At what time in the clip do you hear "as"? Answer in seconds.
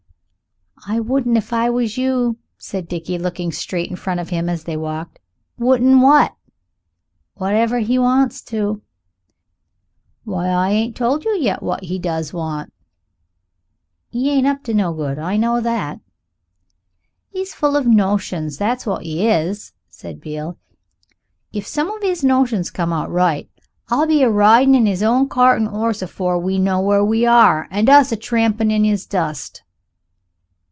4.49-4.63